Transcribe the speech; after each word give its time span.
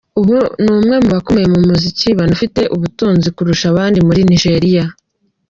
Ubu 0.19 0.35
ni 0.63 0.69
umwe 0.75 0.95
mu 1.03 1.09
bakomeye 1.15 1.47
mu 1.53 1.59
muziki 1.67 2.07
banafite 2.19 2.61
ubutunzi 2.75 3.27
kurusha 3.35 3.65
abandi 3.73 3.99
muri 4.07 4.21
Nigeria. 4.29 4.83